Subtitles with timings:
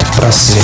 [0.00, 0.62] Литпросвет.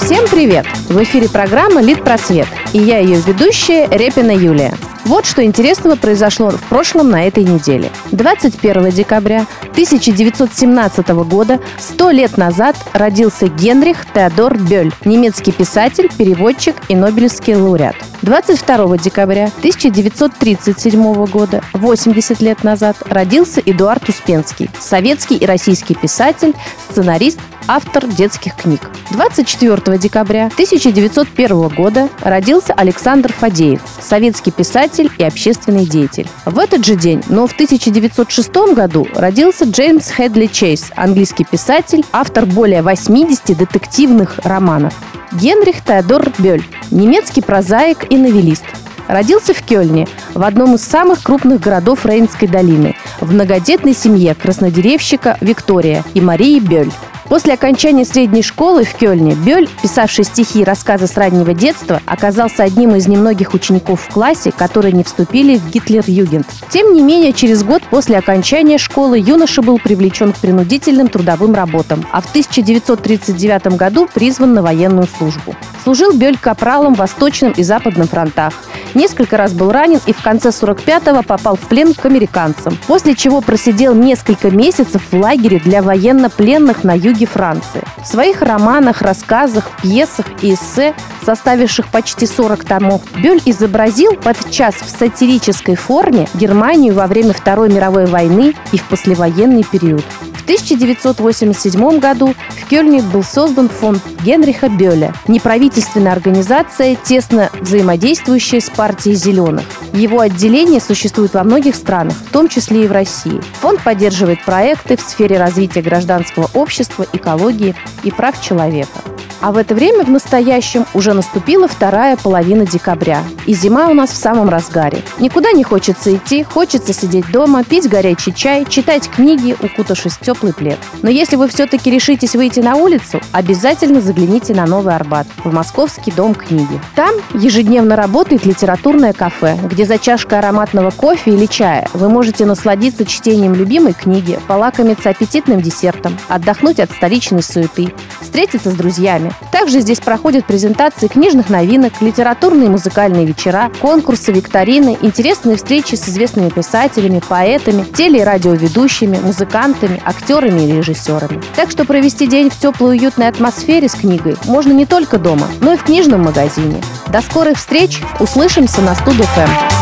[0.00, 0.66] Всем привет!
[0.88, 4.74] В эфире программа «Лид-просвет» и я ее ведущая Репина Юлия.
[5.10, 7.90] Вот что интересного произошло в прошлом на этой неделе.
[8.12, 16.94] 21 декабря 1917 года, сто лет назад, родился Генрих Теодор Бёль, немецкий писатель, переводчик и
[16.94, 17.96] Нобелевский лауреат.
[18.22, 26.54] 22 декабря 1937 года, 80 лет назад, родился Эдуард Успенский, советский и российский писатель,
[26.88, 28.80] сценарист, автор детских книг.
[29.10, 36.28] 24 декабря 1901 года родился Александр Фадеев, советский писатель и общественный деятель.
[36.44, 42.46] В этот же день, но в 1906 году, родился Джеймс Хедли Чейз, английский писатель, автор
[42.46, 44.94] более 80 детективных романов.
[45.32, 48.64] Генрих Теодор Бёль, немецкий прозаик и новелист,
[49.10, 55.36] Родился в Кёльне, в одном из самых крупных городов Рейнской долины, в многодетной семье краснодеревщика
[55.40, 56.92] Виктория и Марии Бёль.
[57.30, 62.64] После окончания средней школы в Кёльне Бёль, писавший стихи и рассказы с раннего детства, оказался
[62.64, 66.48] одним из немногих учеников в классе, которые не вступили в Гитлер-Югент.
[66.70, 72.04] Тем не менее, через год после окончания школы юноша был привлечен к принудительным трудовым работам,
[72.10, 75.54] а в 1939 году призван на военную службу.
[75.84, 78.54] Служил Бёль капралом в Восточном и Западном фронтах.
[78.94, 83.40] Несколько раз был ранен и в конце 45-го попал в плен к американцам, после чего
[83.40, 87.82] просидел несколько месяцев в лагере для военнопленных на юге Франции.
[88.02, 94.88] В своих романах, рассказах, пьесах и эссе, составивших почти 40 томов, Бёль изобразил подчас в
[94.88, 100.04] сатирической форме Германию во время Второй мировой войны и в послевоенный период.
[100.34, 108.70] В 1987 году в Кёльне был создан фонд Генриха Бёля, неправительственная организация, тесно взаимодействующая с
[108.70, 109.64] партией «Зеленых».
[109.92, 113.40] Его отделение существует во многих странах, в том числе и в России.
[113.60, 119.00] Фонд поддерживает проекты в сфере развития гражданского общества, экологии и прав человека.
[119.40, 123.22] А в это время в настоящем уже наступила вторая половина декабря.
[123.46, 125.02] И зима у нас в самом разгаре.
[125.18, 130.52] Никуда не хочется идти, хочется сидеть дома, пить горячий чай, читать книги, укутавшись в теплый
[130.52, 130.78] плед.
[131.02, 136.12] Но если вы все-таки решитесь выйти на улицу, обязательно загляните на Новый Арбат, в Московский
[136.12, 136.80] дом книги.
[136.94, 143.06] Там ежедневно работает литературное кафе, где за чашкой ароматного кофе или чая вы можете насладиться
[143.06, 150.00] чтением любимой книги, полакомиться аппетитным десертом, отдохнуть от столичной суеты, встретиться с друзьями, также здесь
[150.00, 157.20] проходят презентации книжных новинок, литературные и музыкальные вечера, конкурсы, викторины, интересные встречи с известными писателями,
[157.26, 161.42] поэтами, теле- и радиоведущими, музыкантами, актерами и режиссерами.
[161.56, 165.72] Так что провести день в теплой уютной атмосфере с книгой можно не только дома, но
[165.72, 166.82] и в книжном магазине.
[167.08, 168.00] До скорых встреч!
[168.18, 169.79] Услышимся на Студ.ФМ.